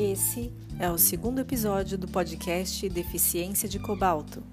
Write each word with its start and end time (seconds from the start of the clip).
Esse 0.00 0.52
é 0.78 0.88
o 0.88 0.96
segundo 0.96 1.40
episódio 1.40 1.98
do 1.98 2.06
podcast 2.06 2.88
Deficiência 2.88 3.68
de 3.68 3.80
Cobalto. 3.80 4.44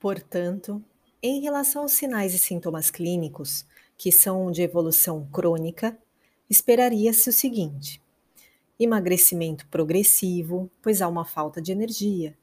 Portanto, 0.00 0.82
em 1.22 1.40
relação 1.40 1.82
aos 1.82 1.92
sinais 1.92 2.34
e 2.34 2.38
sintomas 2.38 2.90
clínicos, 2.90 3.64
que 3.96 4.10
são 4.10 4.50
de 4.50 4.60
evolução 4.60 5.24
crônica, 5.32 5.96
esperaria-se 6.50 7.30
o 7.30 7.32
seguinte: 7.32 8.02
emagrecimento 8.76 9.68
progressivo, 9.68 10.68
pois 10.82 11.00
há 11.00 11.06
uma 11.06 11.24
falta 11.24 11.62
de 11.62 11.70
energia. 11.70 12.36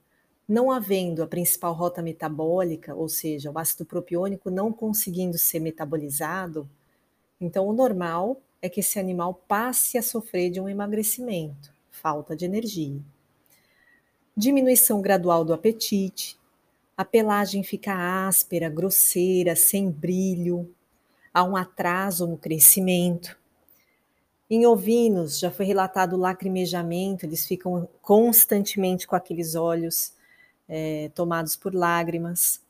Não 0.48 0.72
havendo 0.72 1.22
a 1.22 1.28
principal 1.28 1.74
rota 1.74 2.02
metabólica, 2.02 2.96
ou 2.96 3.10
seja, 3.10 3.52
o 3.52 3.60
ácido 3.60 3.84
propiônico 3.84 4.50
não 4.50 4.72
conseguindo 4.72 5.38
ser 5.38 5.60
metabolizado, 5.60 6.70
então 7.40 7.68
o 7.68 7.74
normal 7.74 8.42
é 8.62 8.70
que 8.70 8.80
esse 8.80 9.00
animal 9.00 9.34
passe 9.48 9.98
a 9.98 10.02
sofrer 10.02 10.50
de 10.50 10.60
um 10.60 10.68
emagrecimento, 10.68 11.72
falta 11.92 12.36
de 12.36 12.46
energia. 12.46 13.00
Diminuição 14.36 15.02
gradual 15.02 15.46
do 15.46 15.54
apetite, 15.54 16.38
a 16.96 17.06
pelagem 17.06 17.64
fica 17.64 18.28
áspera, 18.28 18.70
grosseira, 18.70 19.56
sem 19.56 19.90
brilho, 19.90 20.74
há 21.32 21.44
um 21.44 21.56
atraso 21.56 22.26
no 22.26 22.38
crescimento. 22.38 23.38
Em 24.50 24.66
ovinos, 24.66 25.38
já 25.38 25.52
foi 25.52 25.66
relatado 25.66 26.14
o 26.14 26.20
lacrimejamento, 26.20 27.26
eles 27.26 27.46
ficam 27.46 27.88
constantemente 28.02 29.06
com 29.06 29.16
aqueles 29.16 29.54
olhos 29.54 30.14
é, 30.68 31.12
tomados 31.14 31.56
por 31.56 31.76
lágrimas, 31.76 32.62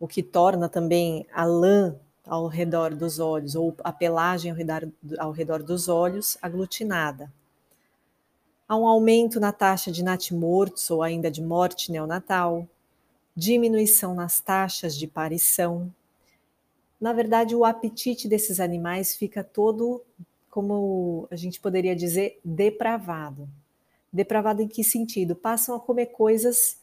o 0.00 0.08
que 0.08 0.22
torna 0.22 0.68
também 0.68 1.26
a 1.32 1.44
lã 1.44 1.94
ao 2.26 2.46
redor 2.46 2.94
dos 2.94 3.18
olhos, 3.18 3.54
ou 3.54 3.74
a 3.84 3.92
pelagem 3.92 4.50
ao 4.50 4.56
redor, 4.56 4.88
ao 5.18 5.30
redor 5.30 5.62
dos 5.62 5.88
olhos 5.88 6.38
aglutinada. 6.40 7.30
Há 8.66 8.76
um 8.76 8.86
aumento 8.86 9.38
na 9.38 9.52
taxa 9.52 9.92
de 9.92 10.02
natimortos 10.02 10.90
ou 10.90 11.02
ainda 11.02 11.30
de 11.30 11.42
morte 11.42 11.92
neonatal, 11.92 12.66
diminuição 13.36 14.14
nas 14.14 14.40
taxas 14.40 14.96
de 14.96 15.06
parição. 15.06 15.92
Na 16.98 17.12
verdade, 17.12 17.54
o 17.54 17.64
apetite 17.64 18.26
desses 18.26 18.60
animais 18.60 19.14
fica 19.14 19.44
todo, 19.44 20.02
como 20.50 21.28
a 21.30 21.36
gente 21.36 21.60
poderia 21.60 21.94
dizer, 21.94 22.40
depravado. 22.42 23.48
Depravado 24.10 24.62
em 24.62 24.68
que 24.68 24.82
sentido? 24.82 25.34
Passam 25.36 25.74
a 25.74 25.80
comer 25.80 26.06
coisas 26.06 26.78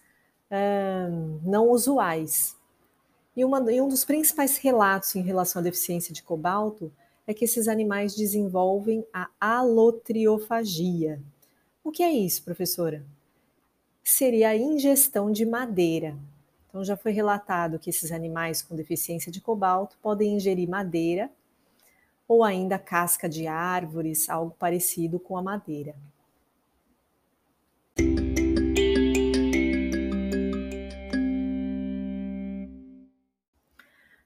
hum, 0.51 1.39
não 1.43 1.69
usuais, 1.69 2.55
e, 3.35 3.45
uma, 3.45 3.71
e 3.71 3.79
um 3.81 3.87
dos 3.87 4.03
principais 4.03 4.57
relatos 4.57 5.15
em 5.15 5.21
relação 5.21 5.61
à 5.61 5.63
deficiência 5.63 6.13
de 6.13 6.21
cobalto 6.21 6.91
é 7.25 7.33
que 7.33 7.45
esses 7.45 7.67
animais 7.67 8.15
desenvolvem 8.15 9.05
a 9.13 9.29
alotriofagia. 9.39 11.21
O 11.83 11.91
que 11.91 12.03
é 12.03 12.11
isso, 12.11 12.43
professora? 12.43 13.03
Seria 14.03 14.49
a 14.49 14.57
ingestão 14.57 15.31
de 15.31 15.45
madeira. 15.45 16.17
Então, 16.67 16.83
já 16.83 16.97
foi 16.97 17.11
relatado 17.11 17.79
que 17.79 17.89
esses 17.89 18.11
animais 18.11 18.61
com 18.61 18.75
deficiência 18.75 19.31
de 19.31 19.41
cobalto 19.41 19.97
podem 20.01 20.35
ingerir 20.35 20.69
madeira 20.69 21.29
ou 22.27 22.43
ainda 22.43 22.79
casca 22.79 23.27
de 23.27 23.45
árvores, 23.45 24.29
algo 24.29 24.55
parecido 24.57 25.19
com 25.19 25.37
a 25.37 25.41
madeira. 25.41 25.95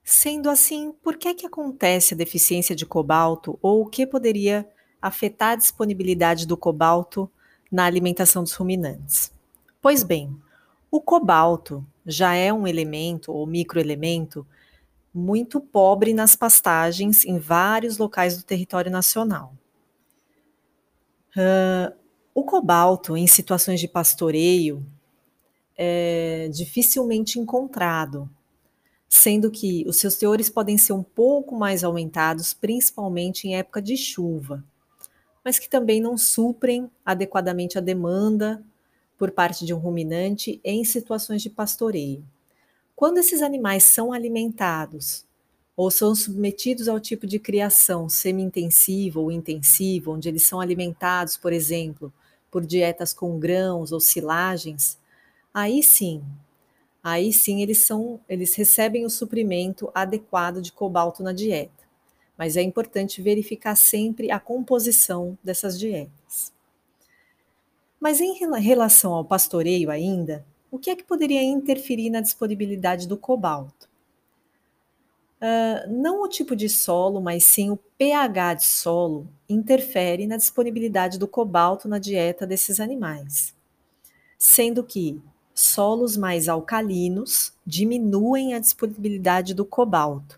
Sendo 0.08 0.52
assim, 0.52 0.94
por 1.02 1.18
que, 1.18 1.34
que 1.34 1.48
acontece 1.48 2.14
a 2.14 2.18
deficiência 2.18 2.76
de 2.76 2.86
cobalto 2.86 3.58
ou 3.60 3.82
o 3.82 3.86
que 3.88 4.06
poderia 4.06 4.70
afetar 5.02 5.54
a 5.54 5.56
disponibilidade 5.56 6.46
do 6.46 6.56
cobalto 6.56 7.28
na 7.72 7.86
alimentação 7.86 8.44
dos 8.44 8.54
ruminantes? 8.54 9.32
Pois 9.82 10.04
bem, 10.04 10.40
o 10.92 11.02
cobalto 11.02 11.84
já 12.06 12.36
é 12.36 12.54
um 12.54 12.68
elemento 12.68 13.32
ou 13.32 13.48
microelemento 13.48 14.46
muito 15.12 15.60
pobre 15.60 16.14
nas 16.14 16.36
pastagens 16.36 17.26
em 17.26 17.40
vários 17.40 17.98
locais 17.98 18.38
do 18.38 18.44
território 18.44 18.92
nacional. 18.92 19.56
Uh, 21.36 21.92
o 22.32 22.44
cobalto, 22.44 23.18
em 23.18 23.26
situações 23.26 23.80
de 23.80 23.88
pastoreio, 23.88 24.86
é 25.76 26.48
dificilmente 26.54 27.40
encontrado, 27.40 28.30
sendo 29.16 29.50
que 29.50 29.86
os 29.88 29.98
seus 29.98 30.18
teores 30.18 30.50
podem 30.50 30.78
ser 30.78 30.94
um 30.94 31.02
pouco 31.02 31.56
mais 31.56 31.84
aumentados, 31.84 32.54
principalmente 32.54 33.48
em 33.48 33.56
época 33.56 33.82
de 33.82 33.96
chuva, 33.96 34.64
mas 35.44 35.58
que 35.58 35.70
também 35.70 36.02
não 36.02 36.18
suprem 36.18 36.90
adequadamente 37.06 37.78
a 37.78 37.82
demanda 37.82 38.62
por 39.18 39.32
parte 39.32 39.66
de 39.66 39.74
um 39.74 39.78
ruminante 39.78 40.60
em 40.64 40.84
situações 40.84 41.42
de 41.42 41.50
pastoreio. 41.50 42.26
Quando 42.94 43.18
esses 43.18 43.42
animais 43.42 43.86
são 43.86 44.12
alimentados 44.12 45.26
ou 45.78 45.90
são 45.90 46.14
submetidos 46.14 46.88
ao 46.88 47.00
tipo 47.00 47.26
de 47.26 47.40
criação 47.40 48.10
semi-intensiva 48.10 49.20
ou 49.20 49.32
intensiva, 49.32 50.12
onde 50.12 50.28
eles 50.28 50.44
são 50.44 50.60
alimentados, 50.60 51.38
por 51.38 51.54
exemplo, 51.54 52.12
por 52.52 52.66
dietas 52.66 53.14
com 53.14 53.40
grãos 53.40 53.92
ou 53.94 54.00
silagens, 54.00 54.98
aí 55.54 55.82
sim 55.82 56.22
aí 57.06 57.32
sim 57.32 57.62
eles 57.62 57.78
são, 57.86 58.20
eles 58.28 58.56
recebem 58.56 59.06
o 59.06 59.12
suprimento 59.12 59.92
adequado 59.94 60.60
de 60.60 60.72
cobalto 60.72 61.22
na 61.22 61.32
dieta. 61.32 61.86
Mas 62.36 62.58
é 62.58 62.64
importante 62.64 63.22
verificar 63.22 63.76
sempre 63.76 64.32
a 64.32 64.40
composição 64.40 65.38
dessas 65.44 65.78
dietas. 65.78 66.52
Mas 68.00 68.20
em 68.20 68.34
relação 68.60 69.14
ao 69.14 69.24
pastoreio 69.24 69.92
ainda, 69.92 70.44
o 70.72 70.80
que 70.80 70.90
é 70.90 70.96
que 70.96 71.04
poderia 71.04 71.44
interferir 71.44 72.10
na 72.10 72.22
disponibilidade 72.22 73.08
do 73.08 73.16
cobalto? 73.16 73.88
Uh, 75.40 75.88
não 75.88 76.24
o 76.24 76.28
tipo 76.28 76.56
de 76.56 76.68
solo, 76.68 77.22
mas 77.22 77.44
sim 77.44 77.70
o 77.70 77.78
pH 78.00 78.56
de 78.56 78.66
solo 78.66 79.28
interfere 79.48 80.26
na 80.26 80.38
disponibilidade 80.38 81.20
do 81.20 81.28
cobalto 81.28 81.88
na 81.88 82.00
dieta 82.00 82.48
desses 82.48 82.80
animais. 82.80 83.54
Sendo 84.40 84.84
que 84.84 85.22
solos 85.56 86.18
mais 86.18 86.50
alcalinos 86.50 87.54
diminuem 87.66 88.54
a 88.54 88.60
disponibilidade 88.60 89.54
do 89.54 89.64
cobalto, 89.64 90.38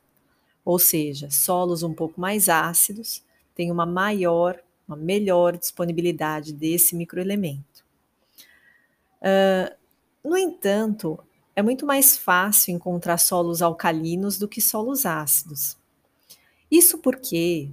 ou 0.63 0.77
seja, 0.77 1.31
solos 1.31 1.81
um 1.81 1.91
pouco 1.91 2.21
mais 2.21 2.47
ácidos 2.47 3.23
têm 3.55 3.71
uma 3.71 3.85
maior, 3.85 4.59
uma 4.87 4.95
melhor 4.95 5.57
disponibilidade 5.57 6.53
desse 6.53 6.95
microelemento. 6.95 7.83
Uh, 9.19 9.75
no 10.23 10.37
entanto, 10.37 11.17
é 11.55 11.63
muito 11.63 11.83
mais 11.87 12.15
fácil 12.15 12.75
encontrar 12.75 13.17
solos 13.17 13.63
alcalinos 13.63 14.37
do 14.37 14.47
que 14.47 14.61
solos 14.61 15.07
ácidos. 15.07 15.75
Isso 16.69 16.99
porque, 16.99 17.71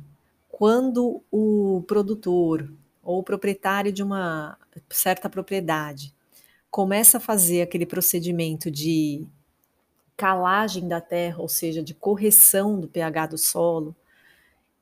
quando 0.48 1.22
o 1.30 1.84
produtor 1.86 2.72
ou 3.02 3.18
o 3.18 3.22
proprietário 3.22 3.92
de 3.92 4.02
uma 4.02 4.56
certa 4.88 5.28
propriedade 5.28 6.13
começa 6.74 7.18
a 7.18 7.20
fazer 7.20 7.62
aquele 7.62 7.86
procedimento 7.86 8.68
de 8.68 9.24
calagem 10.16 10.88
da 10.88 11.00
terra, 11.00 11.40
ou 11.40 11.46
seja, 11.46 11.80
de 11.80 11.94
correção 11.94 12.80
do 12.80 12.88
pH 12.88 13.28
do 13.28 13.38
solo, 13.38 13.94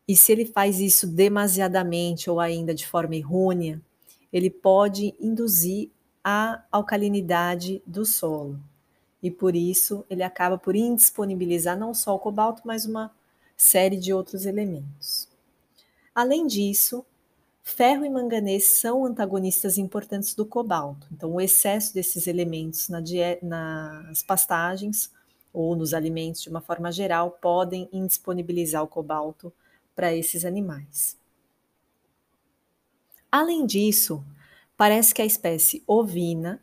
e 0.09 0.17
se 0.17 0.33
ele 0.33 0.47
faz 0.47 0.81
isso 0.81 1.07
demasiadamente 1.07 2.31
ou 2.31 2.41
ainda 2.41 2.75
de 2.75 2.87
forma 2.87 3.15
errônea, 3.15 3.79
ele 4.33 4.49
pode 4.49 5.15
induzir 5.21 5.91
a 6.25 6.65
alcalinidade 6.73 7.83
do 7.87 8.07
solo. 8.07 8.59
E 9.23 9.31
por 9.31 9.55
isso 9.55 10.03
ele 10.09 10.23
acaba 10.23 10.57
por 10.57 10.75
indisponibilizar 10.75 11.79
não 11.79 11.93
só 11.93 12.15
o 12.15 12.19
cobalto, 12.19 12.63
mas 12.65 12.87
uma 12.87 13.15
série 13.55 13.99
de 13.99 14.15
outros 14.15 14.47
elementos. 14.47 15.29
Além 16.15 16.47
disso, 16.47 17.05
Ferro 17.63 18.05
e 18.05 18.11
manganês 18.11 18.81
são 18.81 19.05
antagonistas 19.05 19.79
importantes 19.79 20.35
do 20.35 20.45
cobalto. 20.45 21.07
Então, 21.13 21.33
o 21.33 21.41
excesso 21.41 21.95
desses 21.95 22.27
elementos 22.27 22.89
na 22.89 23.01
nas 23.41 24.23
pastagens 24.23 25.13
ou 25.53 25.77
nos 25.77 25.95
alimentos 25.95 26.43
de 26.43 26.49
uma 26.49 26.61
forma 26.61 26.91
geral 26.91 27.31
podem 27.31 27.89
indisponibilizar 27.93 28.83
o 28.83 28.89
cobalto 28.89 29.53
para 29.95 30.13
esses 30.13 30.45
animais. 30.45 31.17
Além 33.31 33.65
disso, 33.65 34.25
parece 34.77 35.15
que 35.15 35.23
a 35.23 35.27
espécie 35.27 35.83
ovina 35.87 36.61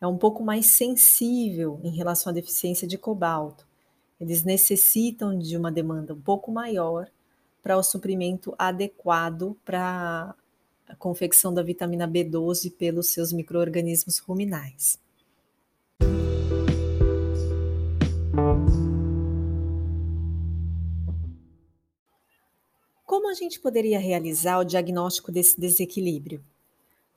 é 0.00 0.06
um 0.06 0.16
pouco 0.16 0.42
mais 0.42 0.66
sensível 0.66 1.80
em 1.84 1.90
relação 1.90 2.30
à 2.30 2.34
deficiência 2.34 2.88
de 2.88 2.96
cobalto. 2.96 3.66
Eles 4.20 4.42
necessitam 4.42 5.38
de 5.38 5.56
uma 5.56 5.70
demanda 5.70 6.14
um 6.14 6.20
pouco 6.20 6.50
maior 6.50 7.08
para 7.62 7.76
o 7.76 7.82
suprimento 7.82 8.54
adequado 8.58 9.56
para 9.64 10.34
a 10.88 10.96
confecção 10.96 11.52
da 11.52 11.62
vitamina 11.62 12.08
B12 12.08 12.72
pelos 12.72 13.08
seus 13.08 13.32
microorganismos 13.32 14.18
ruminais. 14.18 14.98
Como 23.04 23.28
gente 23.38 23.60
poderia 23.60 23.98
realizar 23.98 24.58
o 24.58 24.64
diagnóstico 24.64 25.32
desse 25.32 25.58
desequilíbrio? 25.58 26.42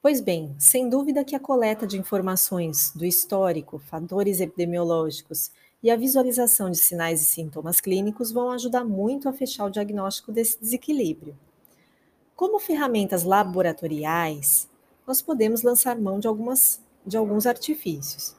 Pois 0.01 0.21
bem, 0.21 0.55
sem 0.57 0.89
dúvida 0.89 1.23
que 1.23 1.35
a 1.35 1.39
coleta 1.39 1.85
de 1.85 1.97
informações 1.97 2.91
do 2.95 3.05
histórico, 3.05 3.77
fatores 3.77 4.39
epidemiológicos 4.39 5.51
e 5.83 5.89
a 5.89 5.95
visualização 5.95 6.69
de 6.69 6.77
sinais 6.77 7.21
e 7.21 7.25
sintomas 7.25 7.81
clínicos 7.81 8.31
vão 8.31 8.51
ajudar 8.51 8.83
muito 8.83 9.27
a 9.27 9.33
fechar 9.33 9.65
o 9.65 9.69
diagnóstico 9.69 10.31
desse 10.31 10.59
desequilíbrio. 10.59 11.37
Como 12.35 12.59
ferramentas 12.59 13.23
laboratoriais, 13.23 14.69
nós 15.07 15.21
podemos 15.21 15.63
lançar 15.63 15.99
mão 15.99 16.19
de, 16.19 16.27
algumas, 16.27 16.81
de 17.05 17.17
alguns 17.17 17.45
artifícios. 17.45 18.35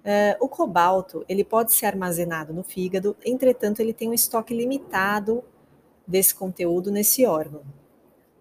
Uh, 0.00 0.36
o 0.40 0.48
cobalto 0.48 1.24
ele 1.28 1.44
pode 1.44 1.72
ser 1.72 1.86
armazenado 1.86 2.54
no 2.54 2.62
fígado, 2.62 3.16
entretanto, 3.24 3.80
ele 3.80 3.92
tem 3.92 4.08
um 4.08 4.14
estoque 4.14 4.54
limitado 4.54 5.44
desse 6.06 6.34
conteúdo 6.34 6.90
nesse 6.90 7.24
órgão. 7.26 7.62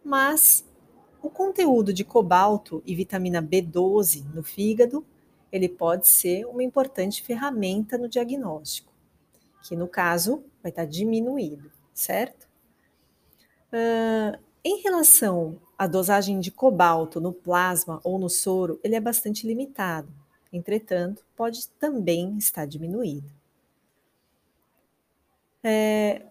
Mas 0.04 0.66
o 1.22 1.30
conteúdo 1.30 1.94
de 1.94 2.04
cobalto 2.04 2.82
e 2.86 2.96
vitamina 2.96 3.44
B12 3.44 4.26
no 4.34 4.42
fígado, 4.42 5.06
ele 5.52 5.70
pode 5.70 6.08
ser 6.08 6.46
uma 6.46 6.64
importante 6.64 7.24
ferramenta 7.24 7.98
no 7.98 8.08
diagnóstico, 8.08 8.92
que 9.64 9.76
no 9.76 9.88
caso 9.88 10.44
vai 10.62 10.70
estar 10.70 10.86
diminuído, 10.86 11.72
certo? 11.94 12.48
Uh, 13.72 14.38
em 14.64 14.82
relação 14.82 15.60
à 15.78 15.88
dosagem 15.88 16.40
de 16.40 16.52
cobalto 16.52 17.22
no 17.22 17.32
plasma 17.32 18.00
ou 18.04 18.20
no 18.20 18.30
soro, 18.30 18.80
ele 18.84 18.96
é 18.96 19.00
bastante 19.00 19.48
limitado. 19.48 20.12
Entretanto, 20.52 21.26
pode 21.36 21.68
também 21.80 22.38
estar 22.38 22.66
diminuído. 22.66 23.30
É, 25.64 26.24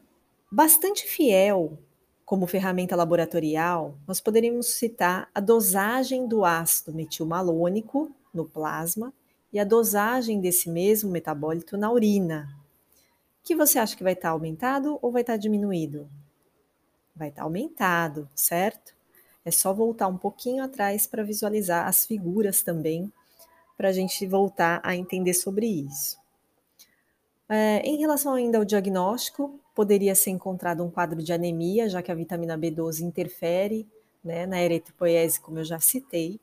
bastante 0.50 1.06
fiel 1.06 1.78
como 2.24 2.46
ferramenta 2.46 2.94
laboratorial, 2.94 3.96
nós 4.06 4.20
poderíamos 4.20 4.74
citar 4.74 5.30
a 5.34 5.40
dosagem 5.40 6.26
do 6.28 6.44
ácido 6.44 6.92
metilmalônico 6.92 8.14
no 8.32 8.44
plasma 8.44 9.12
e 9.52 9.58
a 9.58 9.64
dosagem 9.64 10.40
desse 10.40 10.68
mesmo 10.68 11.10
metabólito 11.10 11.76
na 11.76 11.90
urina. 11.90 12.48
Que 13.42 13.54
você 13.54 13.78
acha 13.78 13.96
que 13.96 14.04
vai 14.04 14.12
estar 14.12 14.30
aumentado 14.30 14.98
ou 15.00 15.10
vai 15.10 15.22
estar 15.22 15.36
diminuído? 15.36 16.08
Vai 17.14 17.28
estar 17.28 17.42
aumentado, 17.42 18.28
certo? 18.34 18.94
É 19.44 19.50
só 19.50 19.72
voltar 19.72 20.08
um 20.08 20.18
pouquinho 20.18 20.62
atrás 20.62 21.06
para 21.06 21.22
visualizar 21.22 21.86
as 21.86 22.04
figuras 22.04 22.62
também, 22.62 23.10
para 23.76 23.88
a 23.88 23.92
gente 23.92 24.26
voltar 24.26 24.80
a 24.84 24.94
entender 24.94 25.34
sobre 25.34 25.66
isso. 25.66 26.18
É, 27.48 27.78
em 27.78 27.96
relação 27.96 28.34
ainda 28.34 28.58
ao 28.58 28.64
diagnóstico, 28.64 29.58
poderia 29.74 30.14
ser 30.14 30.30
encontrado 30.30 30.84
um 30.84 30.90
quadro 30.90 31.22
de 31.22 31.32
anemia, 31.32 31.88
já 31.88 32.02
que 32.02 32.12
a 32.12 32.14
vitamina 32.14 32.58
B12 32.58 33.00
interfere 33.00 33.88
né, 34.22 34.44
na 34.44 34.60
eritropoiese, 34.60 35.40
como 35.40 35.58
eu 35.58 35.64
já 35.64 35.80
citei. 35.80 36.38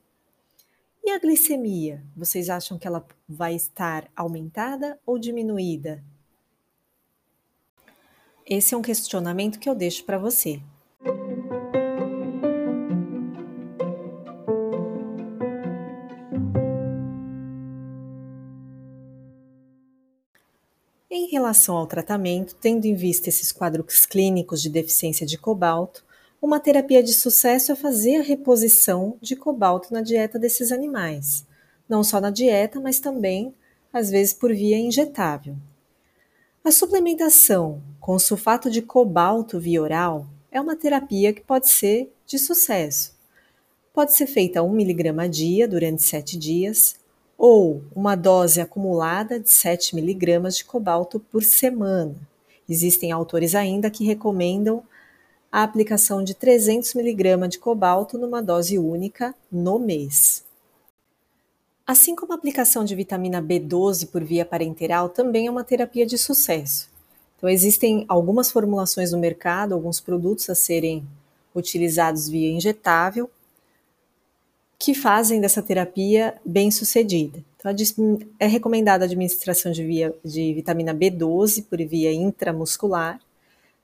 E 1.06 1.10
a 1.10 1.20
glicemia, 1.20 2.02
vocês 2.16 2.50
acham 2.50 2.76
que 2.76 2.84
ela 2.84 3.06
vai 3.28 3.54
estar 3.54 4.10
aumentada 4.16 4.98
ou 5.06 5.20
diminuída? 5.20 6.02
Esse 8.44 8.74
é 8.74 8.76
um 8.76 8.82
questionamento 8.82 9.60
que 9.60 9.68
eu 9.68 9.74
deixo 9.76 10.04
para 10.04 10.18
você. 10.18 10.60
Em 21.08 21.30
relação 21.30 21.76
ao 21.76 21.86
tratamento, 21.86 22.56
tendo 22.56 22.84
em 22.84 22.96
vista 22.96 23.28
esses 23.28 23.52
quadros 23.52 24.06
clínicos 24.06 24.60
de 24.60 24.68
deficiência 24.68 25.24
de 25.24 25.38
cobalto, 25.38 26.04
uma 26.46 26.60
terapia 26.60 27.02
de 27.02 27.12
sucesso 27.12 27.72
é 27.72 27.74
fazer 27.74 28.18
a 28.18 28.22
reposição 28.22 29.16
de 29.20 29.34
cobalto 29.34 29.92
na 29.92 30.00
dieta 30.00 30.38
desses 30.38 30.70
animais, 30.70 31.44
não 31.88 32.04
só 32.04 32.20
na 32.20 32.30
dieta, 32.30 32.78
mas 32.78 33.00
também, 33.00 33.52
às 33.92 34.10
vezes, 34.10 34.32
por 34.32 34.54
via 34.54 34.78
injetável. 34.78 35.56
A 36.62 36.70
suplementação 36.70 37.82
com 37.98 38.16
sulfato 38.16 38.70
de 38.70 38.80
cobalto 38.80 39.58
via 39.58 39.82
oral 39.82 40.28
é 40.48 40.60
uma 40.60 40.76
terapia 40.76 41.32
que 41.32 41.40
pode 41.40 41.68
ser 41.68 42.12
de 42.24 42.38
sucesso. 42.38 43.12
Pode 43.92 44.14
ser 44.14 44.28
feita 44.28 44.60
a 44.60 44.62
1 44.62 44.72
mg 44.72 45.20
a 45.20 45.26
dia 45.26 45.66
durante 45.66 46.04
7 46.04 46.38
dias, 46.38 46.94
ou 47.36 47.82
uma 47.92 48.14
dose 48.14 48.60
acumulada 48.60 49.40
de 49.40 49.50
7 49.50 49.96
miligramas 49.96 50.56
de 50.56 50.64
cobalto 50.64 51.18
por 51.18 51.42
semana. 51.42 52.14
Existem 52.68 53.10
autores 53.10 53.52
ainda 53.56 53.90
que 53.90 54.04
recomendam 54.04 54.84
a 55.56 55.62
aplicação 55.62 56.22
de 56.22 56.34
300 56.34 56.92
miligramas 56.92 57.48
de 57.48 57.58
cobalto 57.58 58.18
numa 58.18 58.42
dose 58.42 58.78
única 58.78 59.34
no 59.50 59.78
mês. 59.78 60.44
Assim 61.86 62.14
como 62.14 62.34
a 62.34 62.36
aplicação 62.36 62.84
de 62.84 62.94
vitamina 62.94 63.40
B12 63.40 64.10
por 64.10 64.22
via 64.22 64.44
parenteral 64.44 65.08
também 65.08 65.46
é 65.46 65.50
uma 65.50 65.64
terapia 65.64 66.04
de 66.04 66.18
sucesso. 66.18 66.90
Então, 67.38 67.48
existem 67.48 68.04
algumas 68.06 68.50
formulações 68.50 69.12
no 69.12 69.18
mercado, 69.18 69.72
alguns 69.72 69.98
produtos 69.98 70.50
a 70.50 70.54
serem 70.54 71.02
utilizados 71.54 72.28
via 72.28 72.50
injetável, 72.50 73.30
que 74.78 74.92
fazem 74.92 75.40
dessa 75.40 75.62
terapia 75.62 76.34
bem 76.44 76.70
sucedida. 76.70 77.42
Então, 77.56 77.72
é 78.38 78.46
recomendada 78.46 79.06
a 79.06 79.06
administração 79.06 79.72
de, 79.72 79.82
via, 79.82 80.14
de 80.22 80.52
vitamina 80.52 80.94
B12 80.94 81.64
por 81.64 81.78
via 81.78 82.12
intramuscular. 82.12 83.18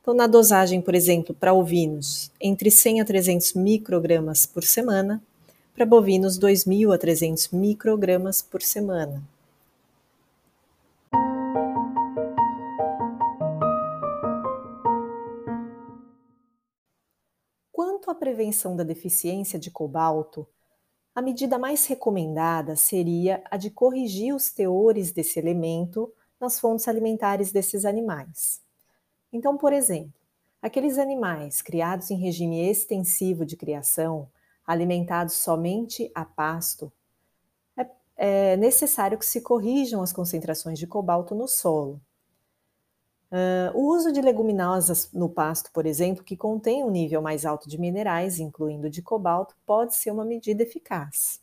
Então, 0.03 0.15
na 0.15 0.27
dosagem, 0.27 0.83
por 0.83 0.97
exemplo, 0.97 1.33
para 1.33 1.55
ovinos, 1.55 2.33
entre 2.41 2.73
100 2.73 3.03
a 3.03 3.05
300 3.05 3.53
microgramas 3.53 4.45
por 4.45 4.65
semana, 4.65 5.23
para 5.73 5.87
bovinos, 5.87 6.41
2.000 6.41 6.93
a 6.93 6.99
300 6.99 7.51
microgramas 7.51 8.43
por 8.43 8.61
semana. 8.63 9.23
Quanto 17.71 18.11
à 18.11 18.15
prevenção 18.17 18.75
da 18.75 18.83
deficiência 18.83 19.57
de 19.57 19.71
cobalto, 19.71 20.45
a 21.15 21.23
medida 21.23 21.57
mais 21.61 21.87
recomendada 21.87 22.75
seria 22.75 23.41
a 23.49 23.57
de 23.57 23.71
corrigir 23.71 24.35
os 24.35 24.51
teores 24.51 25.13
desse 25.13 25.39
elemento 25.39 26.13
nas 26.41 26.59
fontes 26.59 26.89
alimentares 26.89 27.53
desses 27.53 27.85
animais. 27.85 28.61
Então, 29.33 29.57
por 29.57 29.73
exemplo, 29.73 30.13
aqueles 30.61 30.99
animais 30.99 31.63
criados 31.63 32.11
em 32.11 32.17
regime 32.17 32.69
extensivo 32.69 33.47
de 33.47 33.57
criação, 33.57 34.29
alimentados 34.67 35.35
somente 35.35 36.11
a 36.15 36.25
pasto, 36.25 36.93
é, 37.77 37.87
é 38.17 38.57
necessário 38.57 39.19
que 39.19 39.27
se 39.27 39.41
corrijam 39.41 40.03
as 40.03 40.13
concentrações 40.13 40.79
de 40.79 40.87
cobalto 40.87 41.35
no 41.35 41.49
solo, 41.49 42.01
Uh, 43.33 43.73
o 43.73 43.87
uso 43.97 44.13
de 44.13 44.21
leguminosas 44.21 45.11
no 45.11 45.27
pasto, 45.27 45.73
por 45.73 45.87
exemplo, 45.87 46.23
que 46.23 46.37
contém 46.37 46.85
um 46.85 46.91
nível 46.91 47.23
mais 47.23 47.47
alto 47.47 47.67
de 47.67 47.81
minerais, 47.81 48.39
incluindo 48.39 48.91
de 48.91 49.01
cobalto, 49.01 49.57
pode 49.65 49.95
ser 49.95 50.11
uma 50.11 50.23
medida 50.23 50.63
eficaz. 50.63 51.41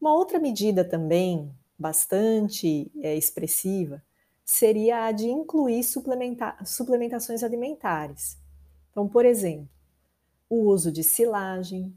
Uma 0.00 0.14
outra 0.14 0.38
medida 0.38 0.82
também 0.82 1.54
bastante 1.78 2.90
é, 3.02 3.14
expressiva 3.14 4.02
seria 4.46 5.06
a 5.06 5.12
de 5.12 5.26
incluir 5.26 5.82
suplementa 5.82 6.56
suplementações 6.64 7.42
alimentares. 7.42 8.38
Então, 8.92 9.08
por 9.08 9.26
exemplo, 9.26 9.68
o 10.48 10.68
uso 10.68 10.92
de 10.92 11.02
silagem, 11.02 11.92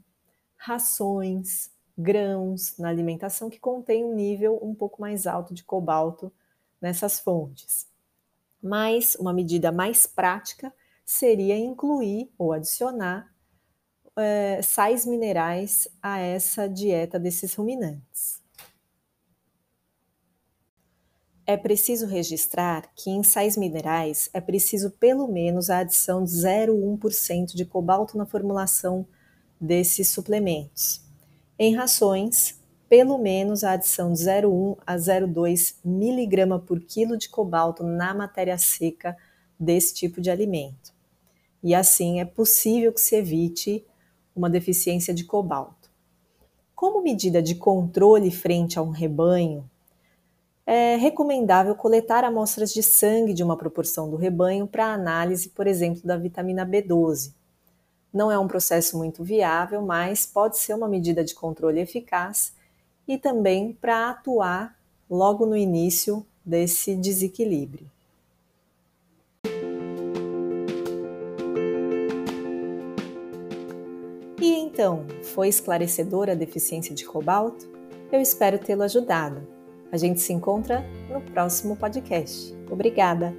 rações, 0.56 1.70
grãos 1.96 2.76
na 2.76 2.88
alimentação 2.88 3.48
que 3.48 3.60
contém 3.60 4.04
um 4.04 4.14
nível 4.14 4.58
um 4.60 4.74
pouco 4.74 5.00
mais 5.00 5.28
alto 5.28 5.54
de 5.54 5.62
cobalto 5.62 6.32
nessas 6.80 7.20
fontes. 7.20 7.86
Mas 8.60 9.14
uma 9.14 9.32
medida 9.32 9.70
mais 9.70 10.06
prática 10.06 10.74
seria 11.04 11.56
incluir 11.56 12.32
ou 12.36 12.52
adicionar 12.52 13.32
é, 14.16 14.60
sais 14.60 15.06
minerais 15.06 15.86
a 16.02 16.18
essa 16.18 16.68
dieta 16.68 17.18
desses 17.18 17.54
ruminantes. 17.54 18.42
É 21.50 21.56
preciso 21.56 22.06
registrar 22.06 22.88
que 22.94 23.10
em 23.10 23.24
sais 23.24 23.56
minerais 23.56 24.30
é 24.32 24.40
preciso 24.40 24.88
pelo 24.88 25.26
menos 25.26 25.68
a 25.68 25.78
adição 25.78 26.22
de 26.22 26.30
0,1% 26.30 27.56
de 27.56 27.64
cobalto 27.64 28.16
na 28.16 28.24
formulação 28.24 29.04
desses 29.60 30.10
suplementos. 30.10 31.04
Em 31.58 31.74
rações, 31.74 32.56
pelo 32.88 33.18
menos 33.18 33.64
a 33.64 33.72
adição 33.72 34.12
de 34.12 34.20
0,1 34.20 34.78
a 34.86 34.94
0,2 34.94 35.74
miligrama 35.84 36.60
por 36.60 36.78
quilo 36.78 37.18
de 37.18 37.28
cobalto 37.28 37.82
na 37.82 38.14
matéria 38.14 38.56
seca 38.56 39.16
desse 39.58 39.92
tipo 39.92 40.20
de 40.20 40.30
alimento. 40.30 40.94
E 41.64 41.74
assim 41.74 42.20
é 42.20 42.24
possível 42.24 42.92
que 42.92 43.00
se 43.00 43.16
evite 43.16 43.84
uma 44.36 44.48
deficiência 44.48 45.12
de 45.12 45.24
cobalto. 45.24 45.90
Como 46.76 47.02
medida 47.02 47.42
de 47.42 47.56
controle 47.56 48.30
frente 48.30 48.78
a 48.78 48.82
um 48.82 48.90
rebanho, 48.90 49.68
é 50.66 50.96
recomendável 50.96 51.74
coletar 51.74 52.24
amostras 52.24 52.72
de 52.72 52.82
sangue 52.82 53.34
de 53.34 53.42
uma 53.42 53.56
proporção 53.56 54.10
do 54.10 54.16
rebanho 54.16 54.66
para 54.66 54.92
análise, 54.92 55.48
por 55.48 55.66
exemplo, 55.66 56.02
da 56.04 56.16
vitamina 56.16 56.66
B12, 56.66 57.32
Não 58.12 58.30
é 58.30 58.38
um 58.38 58.48
processo 58.48 58.98
muito 58.98 59.22
viável, 59.22 59.82
mas 59.82 60.26
pode 60.26 60.58
ser 60.58 60.74
uma 60.74 60.88
medida 60.88 61.22
de 61.22 61.34
controle 61.34 61.80
eficaz 61.80 62.52
e 63.06 63.16
também 63.16 63.72
para 63.80 64.10
atuar 64.10 64.76
logo 65.08 65.46
no 65.46 65.56
início 65.56 66.26
desse 66.44 66.94
desequilíbrio. 66.96 67.88
E 74.40 74.54
então, 74.54 75.04
foi 75.22 75.48
esclarecedora 75.48 76.32
a 76.32 76.36
deficiência 76.36 76.94
de 76.94 77.04
cobalto? 77.04 77.68
Eu 78.10 78.20
espero 78.20 78.58
tê-lo 78.58 78.82
ajudado. 78.82 79.59
A 79.92 79.96
gente 79.96 80.20
se 80.20 80.32
encontra 80.32 80.84
no 81.10 81.20
próximo 81.20 81.76
podcast. 81.76 82.54
Obrigada! 82.70 83.34